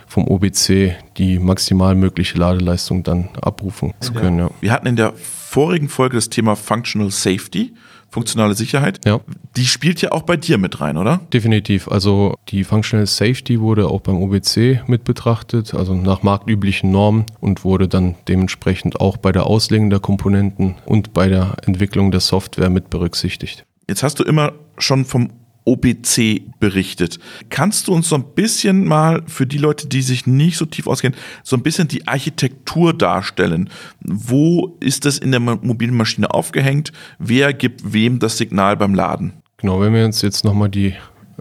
vom 0.07 0.27
OBC 0.27 0.97
die 1.19 1.39
maximal 1.39 1.95
mögliche 1.95 2.39
Ladeleistung 2.39 3.03
dann 3.03 3.29
abrufen 3.41 3.93
zu 4.01 4.15
können. 4.15 4.39
Ja. 4.39 4.51
Wir 4.61 4.73
hatten 4.73 4.87
in 4.87 4.97
der 4.97 5.13
vorigen 5.15 5.89
Folge 5.89 6.17
das 6.17 6.31
Thema 6.31 6.57
Functional 6.57 7.11
Safety 7.11 7.75
funktionale 8.11 8.55
Sicherheit. 8.55 9.01
Ja. 9.05 9.21
Die 9.57 9.67
spielt 9.67 10.01
ja 10.01 10.13
auch 10.13 10.23
bei 10.23 10.37
dir 10.37 10.59
mit 10.59 10.81
rein, 10.81 10.97
oder? 10.97 11.21
Definitiv. 11.33 11.89
Also 11.89 12.37
die 12.49 12.65
Functional 12.65 13.07
Safety 13.07 13.61
wurde 13.61 13.89
auch 13.89 14.01
beim 14.01 14.23
OBC 14.23 14.83
mit 14.87 15.05
betrachtet, 15.05 15.75
also 15.75 15.95
nach 15.95 16.23
marktüblichen 16.23 16.91
Normen 16.91 17.27
und 17.41 17.65
wurde 17.65 17.89
dann 17.89 18.15
dementsprechend 18.27 19.01
auch 19.01 19.17
bei 19.17 19.33
der 19.33 19.47
Auslegung 19.47 19.91
der 19.91 20.01
Komponenten 20.01 20.77
und 20.87 21.13
bei 21.13 21.29
der 21.29 21.57
Entwicklung 21.67 22.11
der 22.11 22.21
Software 22.21 22.71
mit 22.71 22.91
berücksichtigt. 22.91 23.65
Jetzt 23.89 24.03
hast 24.03 24.19
du 24.19 24.25
immer 24.25 24.53
schon 24.79 25.05
vom 25.05 25.31
OBC 25.69 26.43
berichtet. 26.59 27.19
Kannst 27.51 27.89
du 27.89 27.93
uns 27.93 28.09
so 28.09 28.17
ein 28.17 28.25
bisschen 28.35 28.87
mal 28.87 29.23
für 29.27 29.47
die 29.47 29.59
Leute, 29.59 29.87
die 29.87 30.01
sich 30.01 30.27
nicht 30.27 30.57
so 30.57 30.65
tief 30.65 30.87
auskennen, 30.87 31.19
so 31.43 31.57
ein 31.57 31.63
bisschen 31.63 31.89
die 31.89 32.09
Architektur 32.09 32.97
darstellen? 32.97 33.69
Wo 34.01 34.77
ist 34.81 35.05
das 35.05 35.19
in 35.19 35.31
der 35.31 35.41
mobilen 35.41 35.95
Maschine 35.95 36.33
aufgehängt? 36.33 36.93
Wer 37.19 37.53
gibt 37.53 37.93
wem 37.93 38.19
das 38.19 38.39
Signal 38.39 38.77
beim 38.77 38.95
Laden? 38.95 39.35
Genau, 39.59 39.81
wenn 39.81 39.93
wir 39.93 40.05
uns 40.05 40.23
jetzt 40.23 40.45
nochmal 40.45 40.71
die 40.71 40.95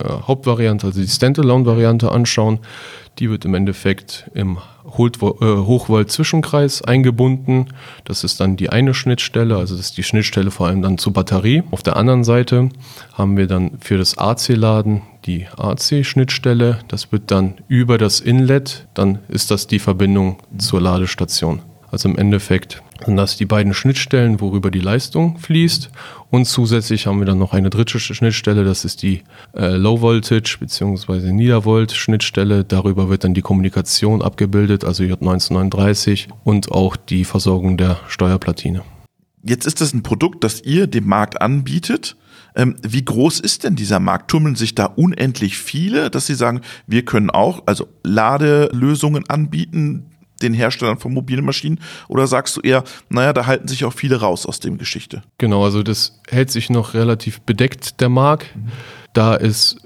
Hauptvariante, 0.03 0.87
also 0.87 1.01
die 1.01 1.07
Standalone-Variante 1.07 2.11
anschauen, 2.11 2.59
die 3.19 3.29
wird 3.29 3.45
im 3.45 3.53
Endeffekt 3.55 4.29
im 4.33 4.57
äh, 4.57 4.59
Hochvolt-Zwischenkreis 4.85 6.81
eingebunden. 6.83 7.67
Das 8.05 8.23
ist 8.23 8.39
dann 8.39 8.57
die 8.57 8.69
eine 8.69 8.93
Schnittstelle, 8.93 9.57
also 9.57 9.75
das 9.75 9.87
ist 9.87 9.97
die 9.97 10.03
Schnittstelle 10.03 10.51
vor 10.51 10.67
allem 10.67 10.81
dann 10.81 10.97
zur 10.97 11.13
Batterie. 11.13 11.63
Auf 11.71 11.83
der 11.83 11.97
anderen 11.97 12.23
Seite 12.23 12.69
haben 13.13 13.37
wir 13.37 13.47
dann 13.47 13.71
für 13.79 13.97
das 13.97 14.17
AC-Laden 14.17 15.01
die 15.25 15.47
AC-Schnittstelle. 15.57 16.79
Das 16.87 17.11
wird 17.11 17.31
dann 17.31 17.55
über 17.67 17.97
das 17.97 18.19
Inlet, 18.19 18.87
dann 18.93 19.19
ist 19.27 19.51
das 19.51 19.67
die 19.67 19.79
Verbindung 19.79 20.37
zur 20.57 20.81
Ladestation. 20.81 21.61
Also 21.97 22.09
im 22.09 22.17
Endeffekt 22.19 22.83
sind 23.03 23.17
das 23.17 23.37
die 23.37 23.47
beiden 23.47 23.73
Schnittstellen, 23.73 24.39
worüber 24.39 24.69
die 24.69 24.81
Leistung 24.81 25.39
fließt. 25.39 25.89
Und 26.29 26.45
zusätzlich 26.45 27.07
haben 27.07 27.17
wir 27.17 27.25
dann 27.25 27.39
noch 27.39 27.53
eine 27.53 27.71
dritte 27.71 27.99
Schnittstelle, 27.99 28.63
das 28.63 28.85
ist 28.85 29.01
die 29.01 29.23
äh, 29.55 29.75
Low 29.77 29.99
Voltage 30.01 30.57
bzw. 30.59 31.31
Niedervolt 31.31 31.93
Schnittstelle. 31.93 32.63
Darüber 32.63 33.09
wird 33.09 33.23
dann 33.23 33.33
die 33.33 33.41
Kommunikation 33.41 34.21
abgebildet, 34.21 34.85
also 34.85 35.03
J1939 35.05 36.27
und 36.43 36.71
auch 36.71 36.97
die 36.97 37.25
Versorgung 37.25 37.77
der 37.77 37.97
Steuerplatine. 38.07 38.83
Jetzt 39.41 39.65
ist 39.65 39.81
das 39.81 39.91
ein 39.95 40.03
Produkt, 40.03 40.43
das 40.43 40.61
ihr 40.61 40.85
dem 40.85 41.07
Markt 41.07 41.41
anbietet. 41.41 42.15
Ähm, 42.55 42.75
wie 42.83 43.03
groß 43.03 43.39
ist 43.39 43.63
denn 43.63 43.75
dieser 43.75 43.99
Markt? 43.99 44.29
Tummeln 44.29 44.55
sich 44.55 44.75
da 44.75 44.85
unendlich 44.85 45.57
viele, 45.57 46.11
dass 46.11 46.27
sie 46.27 46.35
sagen, 46.35 46.61
wir 46.85 47.03
können 47.05 47.31
auch 47.31 47.63
also 47.65 47.87
Ladelösungen 48.03 49.27
anbieten, 49.27 50.11
den 50.41 50.53
Herstellern 50.53 50.99
von 50.99 51.13
mobilen 51.13 51.45
Maschinen? 51.45 51.79
Oder 52.07 52.27
sagst 52.27 52.57
du 52.57 52.61
eher, 52.61 52.83
naja, 53.09 53.33
da 53.33 53.45
halten 53.45 53.67
sich 53.67 53.85
auch 53.85 53.93
viele 53.93 54.19
raus 54.19 54.45
aus 54.45 54.59
dem 54.59 54.77
Geschichte? 54.77 55.23
Genau, 55.37 55.63
also 55.63 55.83
das 55.83 56.19
hält 56.29 56.51
sich 56.51 56.69
noch 56.69 56.93
relativ 56.93 57.41
bedeckt, 57.41 58.01
der 58.01 58.09
Markt. 58.09 58.55
Mhm. 58.55 58.71
Da 59.13 59.35
es 59.35 59.77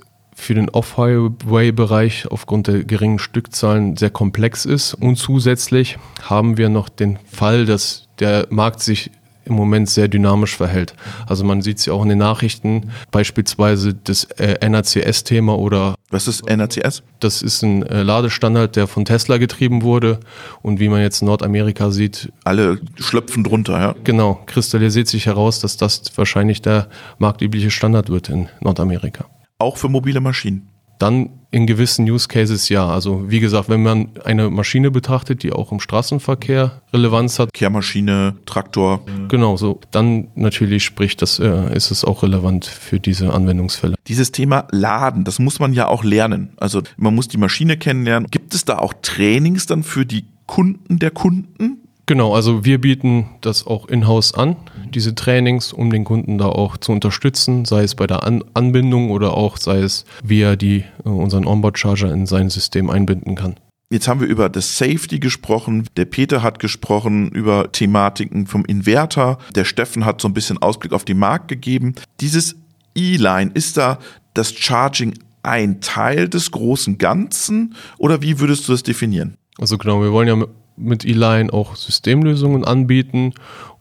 für 0.41 0.55
den 0.55 0.69
Off-Highway-Bereich 0.69 2.27
aufgrund 2.31 2.67
der 2.67 2.83
geringen 2.83 3.19
Stückzahlen 3.19 3.95
sehr 3.95 4.09
komplex 4.09 4.65
ist. 4.65 4.95
Und 4.95 5.17
zusätzlich 5.17 5.99
haben 6.23 6.57
wir 6.57 6.69
noch 6.69 6.89
den 6.89 7.19
Fall, 7.31 7.65
dass 7.65 8.07
der 8.19 8.47
Markt 8.49 8.81
sich 8.81 9.11
im 9.45 9.53
Moment 9.53 9.89
sehr 9.89 10.07
dynamisch 10.07 10.55
verhält. 10.55 10.93
Also 11.27 11.43
man 11.43 11.61
sieht 11.61 11.79
es 11.79 11.85
ja 11.85 11.93
auch 11.93 12.03
in 12.03 12.09
den 12.09 12.17
Nachrichten, 12.17 12.91
beispielsweise 13.11 13.93
das 13.93 14.25
äh, 14.37 14.67
NACS-Thema 14.67 15.57
oder. 15.57 15.95
Was 16.09 16.27
ist 16.27 16.45
NACS? 16.45 17.03
Das 17.19 17.41
ist 17.41 17.61
ein 17.63 17.83
äh, 17.83 18.03
Ladestandard, 18.03 18.75
der 18.75 18.87
von 18.87 19.05
Tesla 19.05 19.37
getrieben 19.37 19.81
wurde 19.81 20.19
und 20.61 20.79
wie 20.79 20.89
man 20.89 21.01
jetzt 21.01 21.21
in 21.21 21.27
Nordamerika 21.27 21.91
sieht. 21.91 22.31
Alle 22.43 22.79
schlöpfen 22.95 23.43
drunter, 23.43 23.79
ja. 23.79 23.95
Genau, 24.03 24.41
kristallisiert 24.45 25.07
sich 25.07 25.25
heraus, 25.25 25.59
dass 25.59 25.77
das 25.77 26.03
wahrscheinlich 26.15 26.61
der 26.61 26.87
marktübliche 27.17 27.71
Standard 27.71 28.09
wird 28.09 28.29
in 28.29 28.49
Nordamerika. 28.59 29.25
Auch 29.57 29.77
für 29.77 29.89
mobile 29.89 30.19
Maschinen. 30.19 30.70
Dann 31.01 31.29
in 31.49 31.65
gewissen 31.65 32.09
Use 32.09 32.27
Cases 32.27 32.69
ja. 32.69 32.87
Also 32.87 33.29
wie 33.29 33.39
gesagt, 33.39 33.69
wenn 33.69 33.81
man 33.81 34.09
eine 34.23 34.49
Maschine 34.49 34.91
betrachtet, 34.91 35.43
die 35.43 35.51
auch 35.51 35.71
im 35.71 35.79
Straßenverkehr 35.79 36.81
Relevanz 36.93 37.39
hat. 37.39 37.53
Kehrmaschine, 37.53 38.35
Traktor. 38.45 39.03
Genau, 39.27 39.57
so. 39.57 39.81
Dann 39.89 40.27
natürlich 40.35 40.83
spricht 40.85 41.21
das, 41.21 41.39
äh, 41.39 41.75
ist 41.75 41.91
es 41.91 42.05
auch 42.05 42.23
relevant 42.23 42.65
für 42.65 42.99
diese 42.99 43.33
Anwendungsfälle. 43.33 43.95
Dieses 44.07 44.31
Thema 44.31 44.67
Laden, 44.71 45.23
das 45.23 45.39
muss 45.39 45.59
man 45.59 45.73
ja 45.73 45.87
auch 45.87 46.03
lernen. 46.03 46.53
Also 46.57 46.81
man 46.97 47.15
muss 47.15 47.27
die 47.27 47.37
Maschine 47.37 47.77
kennenlernen. 47.77 48.29
Gibt 48.29 48.53
es 48.53 48.63
da 48.63 48.77
auch 48.77 48.93
Trainings 49.01 49.65
dann 49.65 49.83
für 49.83 50.05
die 50.05 50.25
Kunden 50.45 50.99
der 50.99 51.11
Kunden? 51.11 51.81
Genau, 52.11 52.35
also 52.35 52.65
wir 52.65 52.81
bieten 52.81 53.29
das 53.39 53.65
auch 53.65 53.87
in-house 53.87 54.33
an, 54.33 54.57
diese 54.93 55.15
Trainings, 55.15 55.71
um 55.71 55.91
den 55.91 56.03
Kunden 56.03 56.37
da 56.37 56.47
auch 56.47 56.75
zu 56.75 56.91
unterstützen, 56.91 57.63
sei 57.63 57.83
es 57.83 57.95
bei 57.95 58.05
der 58.05 58.23
an 58.23 58.43
Anbindung 58.53 59.11
oder 59.11 59.33
auch 59.37 59.55
sei 59.55 59.77
es, 59.77 60.03
wie 60.21 60.41
er 60.41 60.57
die, 60.57 60.83
äh, 61.05 61.07
unseren 61.07 61.47
Onboard-Charger 61.47 62.11
in 62.11 62.25
sein 62.25 62.49
System 62.49 62.89
einbinden 62.89 63.35
kann. 63.35 63.55
Jetzt 63.89 64.09
haben 64.09 64.19
wir 64.19 64.27
über 64.27 64.49
das 64.49 64.77
Safety 64.77 65.19
gesprochen. 65.19 65.87
Der 65.95 66.03
Peter 66.03 66.43
hat 66.43 66.59
gesprochen 66.59 67.29
über 67.29 67.71
Thematiken 67.71 68.45
vom 68.45 68.65
Inverter. 68.65 69.37
Der 69.55 69.63
Steffen 69.63 70.03
hat 70.03 70.19
so 70.19 70.27
ein 70.27 70.33
bisschen 70.33 70.57
Ausblick 70.57 70.91
auf 70.91 71.05
den 71.05 71.17
Markt 71.17 71.47
gegeben. 71.47 71.95
Dieses 72.19 72.57
E-Line, 72.93 73.51
ist 73.53 73.77
da 73.77 73.99
das 74.33 74.51
Charging 74.51 75.13
ein 75.43 75.79
Teil 75.79 76.27
des 76.27 76.51
großen 76.51 76.97
Ganzen 76.97 77.73
oder 77.97 78.21
wie 78.21 78.41
würdest 78.41 78.67
du 78.67 78.73
das 78.73 78.83
definieren? 78.83 79.37
Also 79.57 79.77
genau, 79.77 80.01
wir 80.01 80.11
wollen 80.11 80.27
ja 80.27 80.45
mit 80.77 81.05
E-Line 81.05 81.51
auch 81.51 81.75
Systemlösungen 81.75 82.65
anbieten. 82.65 83.33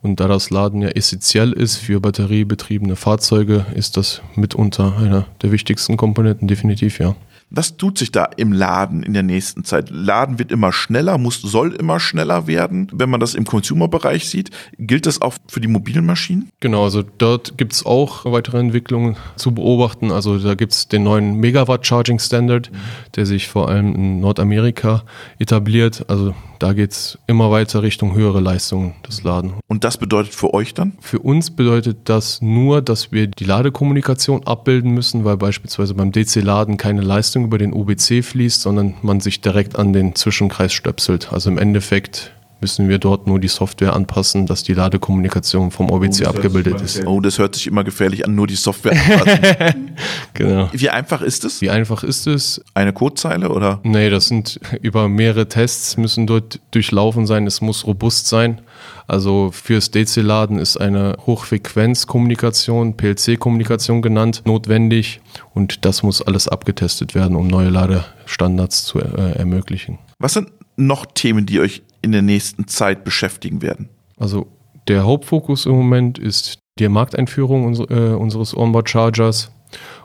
Und 0.02 0.20
da 0.20 0.28
das 0.28 0.50
Laden 0.50 0.82
ja 0.82 0.88
essentiell 0.88 1.52
ist 1.52 1.76
für 1.76 2.00
batteriebetriebene 2.00 2.96
Fahrzeuge, 2.96 3.66
ist 3.74 3.96
das 3.96 4.22
mitunter 4.34 4.96
einer 4.98 5.26
der 5.42 5.52
wichtigsten 5.52 5.96
Komponenten, 5.96 6.48
definitiv, 6.48 6.98
ja. 6.98 7.14
Was 7.52 7.76
tut 7.76 7.98
sich 7.98 8.12
da 8.12 8.26
im 8.36 8.52
Laden 8.52 9.02
in 9.02 9.12
der 9.12 9.24
nächsten 9.24 9.64
Zeit? 9.64 9.90
Laden 9.90 10.38
wird 10.38 10.52
immer 10.52 10.72
schneller, 10.72 11.18
muss, 11.18 11.42
soll 11.42 11.72
immer 11.72 11.98
schneller 11.98 12.46
werden. 12.46 12.86
Wenn 12.92 13.10
man 13.10 13.18
das 13.18 13.34
im 13.34 13.44
Consumer-Bereich 13.44 14.28
sieht, 14.28 14.50
gilt 14.78 15.04
das 15.04 15.20
auch 15.20 15.34
für 15.48 15.60
die 15.60 15.66
mobilen 15.66 16.06
Maschinen? 16.06 16.48
Genau, 16.60 16.84
also 16.84 17.02
dort 17.02 17.58
gibt 17.58 17.72
es 17.72 17.84
auch 17.84 18.24
weitere 18.24 18.60
Entwicklungen 18.60 19.16
zu 19.34 19.52
beobachten. 19.52 20.12
Also 20.12 20.38
da 20.38 20.54
gibt 20.54 20.72
es 20.72 20.86
den 20.86 21.02
neuen 21.02 21.34
Megawatt 21.38 21.84
Charging 21.84 22.20
Standard, 22.20 22.70
der 23.16 23.26
sich 23.26 23.48
vor 23.48 23.68
allem 23.68 23.96
in 23.96 24.20
Nordamerika 24.20 25.02
etabliert. 25.40 26.04
Also 26.06 26.36
da 26.60 26.74
geht 26.74 26.92
es 26.92 27.18
immer 27.26 27.50
weiter 27.50 27.82
Richtung 27.82 28.14
höhere 28.14 28.40
Leistungen 28.40 28.94
des 29.08 29.24
Laden. 29.24 29.54
Und 29.66 29.82
das 29.82 29.96
bedeutet 29.96 30.34
für 30.34 30.54
euch 30.54 30.74
dann? 30.74 30.92
Für 31.00 31.18
uns 31.18 31.50
bedeutet 31.50 31.98
das 32.04 32.40
nur, 32.42 32.82
dass 32.82 33.12
wir 33.12 33.26
die 33.26 33.44
Ladekommunikation 33.44 34.46
abbilden 34.46 34.92
müssen, 34.92 35.24
weil 35.24 35.38
beispielsweise 35.38 35.94
beim 35.94 36.12
DC-Laden 36.12 36.76
keine 36.76 37.00
Leistung 37.00 37.44
über 37.44 37.58
den 37.58 37.72
UBC 37.72 38.22
fließt, 38.22 38.60
sondern 38.60 38.94
man 39.02 39.20
sich 39.20 39.40
direkt 39.40 39.76
an 39.76 39.92
den 39.92 40.14
Zwischenkreis 40.14 40.72
stöpselt. 40.72 41.32
Also 41.32 41.50
im 41.50 41.58
Endeffekt 41.58 42.32
müssen 42.60 42.88
wir 42.88 42.98
dort 42.98 43.26
nur 43.26 43.38
die 43.38 43.48
Software 43.48 43.94
anpassen, 43.94 44.46
dass 44.46 44.62
die 44.62 44.74
Ladekommunikation 44.74 45.70
vom 45.70 45.90
OBC 45.90 46.22
oh, 46.24 46.28
abgebildet 46.28 46.80
ist. 46.80 47.06
Oh, 47.06 47.20
das 47.20 47.38
hört 47.38 47.54
sich 47.54 47.66
immer 47.66 47.84
gefährlich 47.84 48.26
an, 48.26 48.34
nur 48.34 48.46
die 48.46 48.56
Software 48.56 48.92
anpassen. 48.92 49.90
genau. 50.34 50.68
Wie 50.72 50.90
einfach 50.90 51.22
ist 51.22 51.44
es? 51.44 51.60
Wie 51.60 51.70
einfach 51.70 52.02
ist 52.02 52.26
es? 52.26 52.62
Eine 52.74 52.92
Codezeile 52.92 53.50
oder? 53.50 53.80
Nee, 53.82 54.10
das 54.10 54.28
sind 54.28 54.60
über 54.82 55.08
mehrere 55.08 55.48
Tests 55.48 55.96
müssen 55.96 56.26
dort 56.26 56.60
durchlaufen 56.70 57.26
sein. 57.26 57.46
Es 57.46 57.60
muss 57.60 57.86
robust 57.86 58.26
sein. 58.26 58.60
Also 59.06 59.50
fürs 59.52 59.90
DC-Laden 59.90 60.58
ist 60.58 60.76
eine 60.76 61.16
Hochfrequenzkommunikation, 61.26 62.96
PLC-Kommunikation 62.96 64.02
genannt, 64.02 64.42
notwendig 64.44 65.20
und 65.52 65.84
das 65.84 66.04
muss 66.04 66.22
alles 66.22 66.46
abgetestet 66.46 67.16
werden, 67.16 67.34
um 67.34 67.48
neue 67.48 67.70
Ladestandards 67.70 68.84
zu 68.84 69.00
äh, 69.00 69.32
ermöglichen. 69.32 69.98
Was 70.20 70.34
sind 70.34 70.48
noch 70.86 71.06
Themen, 71.06 71.46
die 71.46 71.60
euch 71.60 71.82
in 72.02 72.12
der 72.12 72.22
nächsten 72.22 72.66
Zeit 72.68 73.04
beschäftigen 73.04 73.62
werden? 73.62 73.88
Also 74.16 74.46
der 74.88 75.04
Hauptfokus 75.04 75.66
im 75.66 75.72
Moment 75.72 76.18
ist 76.18 76.58
die 76.78 76.88
Markteinführung 76.88 77.74
äh, 77.90 78.14
unseres 78.14 78.56
Onboard 78.56 78.88
Chargers 78.88 79.52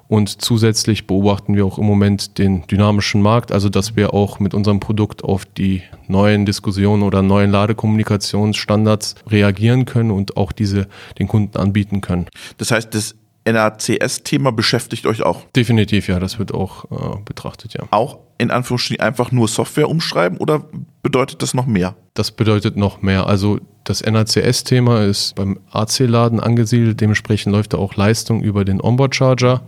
und 0.07 0.41
zusätzlich 0.41 1.07
beobachten 1.07 1.55
wir 1.55 1.65
auch 1.65 1.79
im 1.79 1.85
Moment 1.85 2.37
den 2.37 2.67
dynamischen 2.67 3.21
Markt, 3.21 3.51
also 3.51 3.69
dass 3.69 3.95
wir 3.95 4.13
auch 4.13 4.39
mit 4.39 4.53
unserem 4.53 4.79
Produkt 4.79 5.23
auf 5.23 5.45
die 5.45 5.81
neuen 6.07 6.45
Diskussionen 6.45 7.01
oder 7.01 7.21
neuen 7.21 7.49
Ladekommunikationsstandards 7.49 9.15
reagieren 9.27 9.85
können 9.85 10.11
und 10.11 10.37
auch 10.37 10.51
diese 10.51 10.87
den 11.17 11.27
Kunden 11.27 11.57
anbieten 11.57 12.01
können. 12.01 12.27
Das 12.57 12.69
heißt, 12.69 12.93
das 12.93 13.15
NACS-Thema 13.47 14.51
beschäftigt 14.51 15.05
euch 15.05 15.23
auch? 15.23 15.43
Definitiv, 15.55 16.07
ja, 16.07 16.19
das 16.19 16.39
wird 16.39 16.53
auch 16.53 16.85
äh, 16.85 17.17
betrachtet, 17.23 17.73
ja. 17.73 17.83
Auch 17.91 18.19
in 18.37 18.51
Anführungsstrichen 18.51 19.01
einfach 19.01 19.31
nur 19.31 19.47
Software 19.47 19.89
umschreiben 19.89 20.37
oder 20.37 20.65
bedeutet 21.03 21.41
das 21.41 21.53
noch 21.53 21.65
mehr? 21.65 21.95
Das 22.13 22.31
bedeutet 22.31 22.75
noch 22.75 23.01
mehr. 23.01 23.27
Also 23.27 23.59
das 23.83 24.03
NACS-Thema 24.03 25.03
ist 25.03 25.35
beim 25.35 25.59
AC-Laden 25.71 26.39
angesiedelt, 26.39 26.99
dementsprechend 26.99 27.53
läuft 27.53 27.73
da 27.73 27.77
auch 27.77 27.95
Leistung 27.95 28.41
über 28.41 28.65
den 28.65 28.81
Onboard-Charger. 28.81 29.61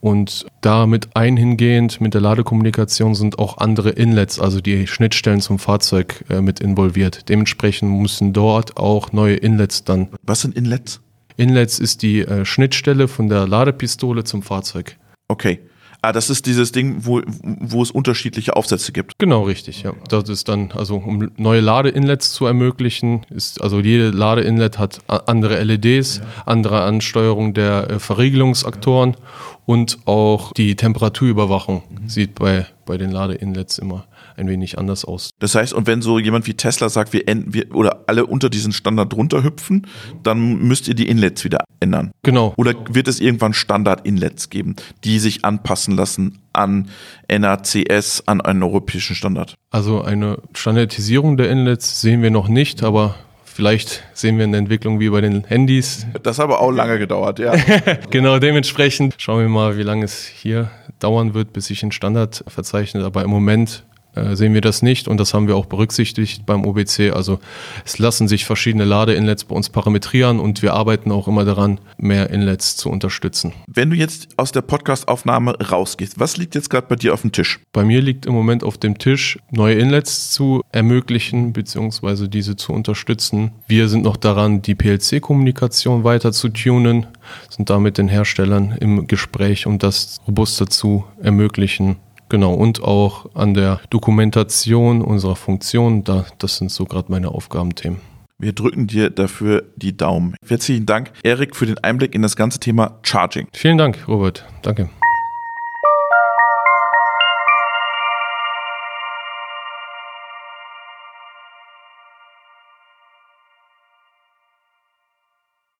Und 0.00 0.46
damit 0.60 1.16
einhingehend 1.16 2.00
mit 2.00 2.14
der 2.14 2.20
Ladekommunikation 2.20 3.14
sind 3.14 3.38
auch 3.38 3.58
andere 3.58 3.90
Inlets, 3.90 4.38
also 4.38 4.60
die 4.60 4.86
Schnittstellen 4.86 5.40
zum 5.40 5.58
Fahrzeug 5.58 6.24
äh, 6.28 6.40
mit 6.42 6.60
involviert. 6.60 7.28
Dementsprechend 7.28 7.90
müssen 8.00 8.32
dort 8.32 8.76
auch 8.76 9.12
neue 9.12 9.36
Inlets 9.36 9.84
dann. 9.84 10.08
Was 10.22 10.42
sind 10.42 10.54
Inlets? 10.54 11.00
Inlets 11.36 11.78
ist 11.78 12.02
die 12.02 12.20
äh, 12.20 12.44
Schnittstelle 12.44 13.08
von 13.08 13.28
der 13.28 13.48
Ladepistole 13.48 14.22
zum 14.24 14.42
Fahrzeug. 14.42 14.96
Okay. 15.28 15.60
Ah, 16.02 16.12
das 16.12 16.30
ist 16.30 16.46
dieses 16.46 16.72
Ding, 16.72 16.98
wo, 17.00 17.22
wo 17.42 17.82
es 17.82 17.90
unterschiedliche 17.90 18.56
Aufsätze 18.56 18.92
gibt. 18.92 19.18
Genau, 19.18 19.42
richtig, 19.42 19.82
ja. 19.82 19.92
Das 20.08 20.28
ist 20.28 20.48
dann, 20.48 20.72
also 20.72 20.96
um 20.96 21.30
neue 21.36 21.60
Lade-Inlets 21.60 22.32
zu 22.32 22.46
ermöglichen, 22.46 23.26
ist, 23.30 23.60
also 23.60 23.80
jede 23.80 24.10
Lade-Inlet 24.10 24.78
hat 24.78 25.00
andere 25.08 25.62
LEDs, 25.62 26.18
ja. 26.18 26.24
andere 26.44 26.82
Ansteuerung 26.82 27.54
der 27.54 27.90
äh, 27.90 27.98
Verriegelungsaktoren 27.98 29.16
und 29.64 29.98
auch 30.04 30.52
die 30.52 30.76
Temperaturüberwachung 30.76 31.82
mhm. 31.88 32.08
sieht 32.08 32.34
bei, 32.36 32.66
bei 32.84 32.96
den 32.96 33.10
Lade-Inlets 33.10 33.78
immer 33.78 34.06
ein 34.36 34.48
wenig 34.48 34.78
anders 34.78 35.04
aus. 35.04 35.30
Das 35.38 35.54
heißt, 35.54 35.72
und 35.72 35.86
wenn 35.86 36.02
so 36.02 36.18
jemand 36.18 36.46
wie 36.46 36.54
Tesla 36.54 36.88
sagt, 36.88 37.12
wir, 37.12 37.22
wir 37.26 37.74
oder 37.74 38.04
alle 38.06 38.26
unter 38.26 38.50
diesen 38.50 38.72
Standard 38.72 39.12
drunter 39.12 39.42
hüpfen, 39.42 39.86
dann 40.22 40.58
müsst 40.58 40.88
ihr 40.88 40.94
die 40.94 41.08
Inlets 41.08 41.44
wieder 41.44 41.64
ändern. 41.80 42.12
Genau. 42.22 42.54
Oder 42.56 42.74
wird 42.90 43.08
es 43.08 43.20
irgendwann 43.20 43.52
Standard-Inlets 43.52 44.50
geben, 44.50 44.76
die 45.04 45.18
sich 45.18 45.44
anpassen 45.44 45.96
lassen 45.96 46.38
an 46.52 46.88
NACS, 47.30 48.22
an 48.26 48.40
einen 48.40 48.62
europäischen 48.62 49.14
Standard? 49.14 49.54
Also 49.70 50.02
eine 50.02 50.38
Standardisierung 50.54 51.36
der 51.36 51.50
Inlets 51.50 52.00
sehen 52.00 52.22
wir 52.22 52.30
noch 52.30 52.48
nicht, 52.48 52.82
aber 52.82 53.16
Vielleicht 53.56 54.02
sehen 54.12 54.36
wir 54.36 54.44
eine 54.44 54.58
Entwicklung 54.58 55.00
wie 55.00 55.08
bei 55.08 55.22
den 55.22 55.44
Handys. 55.44 56.06
Das 56.22 56.38
hat 56.38 56.44
aber 56.44 56.60
auch 56.60 56.70
lange 56.70 56.98
gedauert, 56.98 57.38
ja. 57.38 57.54
genau, 58.10 58.38
dementsprechend 58.38 59.14
schauen 59.16 59.40
wir 59.40 59.48
mal, 59.48 59.78
wie 59.78 59.82
lange 59.82 60.04
es 60.04 60.26
hier 60.26 60.70
dauern 60.98 61.32
wird, 61.32 61.54
bis 61.54 61.68
sich 61.68 61.82
ein 61.82 61.90
Standard 61.90 62.44
verzeichnet. 62.46 63.02
Aber 63.02 63.24
im 63.24 63.30
Moment 63.30 63.85
sehen 64.32 64.54
wir 64.54 64.60
das 64.60 64.82
nicht 64.82 65.08
und 65.08 65.18
das 65.18 65.34
haben 65.34 65.48
wir 65.48 65.56
auch 65.56 65.66
berücksichtigt 65.66 66.46
beim 66.46 66.64
OBC. 66.64 67.12
Also 67.12 67.38
es 67.84 67.98
lassen 67.98 68.28
sich 68.28 68.44
verschiedene 68.44 68.84
Ladeinlets 68.84 69.44
bei 69.44 69.54
uns 69.54 69.68
parametrieren 69.68 70.40
und 70.40 70.62
wir 70.62 70.74
arbeiten 70.74 71.12
auch 71.12 71.28
immer 71.28 71.44
daran, 71.44 71.80
mehr 71.98 72.30
Inlets 72.30 72.76
zu 72.76 72.90
unterstützen. 72.90 73.52
Wenn 73.66 73.90
du 73.90 73.96
jetzt 73.96 74.28
aus 74.36 74.52
der 74.52 74.62
Podcastaufnahme 74.62 75.58
rausgehst, 75.58 76.18
was 76.18 76.36
liegt 76.36 76.54
jetzt 76.54 76.70
gerade 76.70 76.86
bei 76.86 76.96
dir 76.96 77.14
auf 77.14 77.22
dem 77.22 77.32
Tisch? 77.32 77.60
Bei 77.72 77.84
mir 77.84 78.00
liegt 78.00 78.26
im 78.26 78.32
Moment 78.32 78.64
auf 78.64 78.78
dem 78.78 78.98
Tisch, 78.98 79.38
neue 79.50 79.74
Inlets 79.74 80.30
zu 80.30 80.62
ermöglichen 80.72 81.52
bzw. 81.52 82.28
diese 82.28 82.56
zu 82.56 82.72
unterstützen. 82.72 83.52
Wir 83.66 83.88
sind 83.88 84.04
noch 84.04 84.16
daran, 84.16 84.62
die 84.62 84.74
PLC-Kommunikation 84.74 86.04
weiter 86.04 86.32
zu 86.32 86.48
tunen, 86.48 87.06
sind 87.50 87.70
da 87.70 87.78
mit 87.78 87.98
den 87.98 88.08
Herstellern 88.08 88.76
im 88.80 89.06
Gespräch, 89.06 89.66
um 89.66 89.78
das 89.78 90.20
robuster 90.26 90.66
zu 90.66 91.04
ermöglichen. 91.20 91.96
Genau, 92.28 92.54
und 92.54 92.82
auch 92.82 93.26
an 93.34 93.54
der 93.54 93.80
Dokumentation 93.90 95.02
unserer 95.02 95.36
Funktion. 95.36 96.04
Da, 96.04 96.26
das 96.38 96.56
sind 96.58 96.70
so 96.70 96.84
gerade 96.84 97.10
meine 97.10 97.28
Aufgabenthemen. 97.28 98.00
Wir 98.38 98.52
drücken 98.52 98.86
dir 98.86 99.08
dafür 99.10 99.64
die 99.76 99.96
Daumen. 99.96 100.36
Herzlichen 100.46 100.84
Dank, 100.84 101.12
Erik, 101.22 101.56
für 101.56 101.66
den 101.66 101.78
Einblick 101.78 102.14
in 102.14 102.22
das 102.22 102.36
ganze 102.36 102.60
Thema 102.60 102.98
Charging. 103.02 103.48
Vielen 103.52 103.78
Dank, 103.78 104.06
Robert. 104.08 104.44
Danke. 104.62 104.90